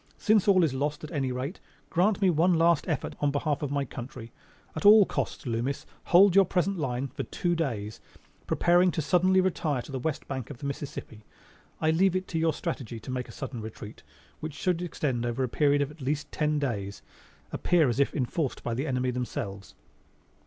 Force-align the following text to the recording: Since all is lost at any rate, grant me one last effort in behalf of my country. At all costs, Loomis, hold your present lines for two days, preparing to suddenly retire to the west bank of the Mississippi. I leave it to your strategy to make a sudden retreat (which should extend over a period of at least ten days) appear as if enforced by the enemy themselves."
Since 0.17 0.47
all 0.47 0.63
is 0.63 0.73
lost 0.73 1.03
at 1.03 1.11
any 1.11 1.31
rate, 1.31 1.59
grant 1.91 2.23
me 2.23 2.31
one 2.31 2.55
last 2.55 2.87
effort 2.87 3.13
in 3.21 3.29
behalf 3.29 3.61
of 3.61 3.69
my 3.69 3.85
country. 3.85 4.31
At 4.75 4.83
all 4.83 5.05
costs, 5.05 5.45
Loomis, 5.45 5.85
hold 6.05 6.35
your 6.35 6.43
present 6.45 6.79
lines 6.79 7.11
for 7.13 7.21
two 7.21 7.53
days, 7.53 8.01
preparing 8.47 8.89
to 8.93 9.01
suddenly 9.03 9.41
retire 9.41 9.83
to 9.83 9.91
the 9.91 9.99
west 9.99 10.27
bank 10.27 10.49
of 10.49 10.57
the 10.57 10.65
Mississippi. 10.65 11.23
I 11.79 11.91
leave 11.91 12.15
it 12.15 12.27
to 12.29 12.39
your 12.39 12.51
strategy 12.55 12.99
to 12.99 13.11
make 13.11 13.29
a 13.29 13.31
sudden 13.31 13.61
retreat 13.61 14.01
(which 14.39 14.55
should 14.55 14.81
extend 14.81 15.23
over 15.23 15.43
a 15.43 15.47
period 15.47 15.83
of 15.83 15.91
at 15.91 16.01
least 16.01 16.31
ten 16.31 16.57
days) 16.57 17.03
appear 17.51 17.87
as 17.87 17.99
if 17.99 18.15
enforced 18.15 18.63
by 18.63 18.73
the 18.73 18.87
enemy 18.87 19.11
themselves." 19.11 19.75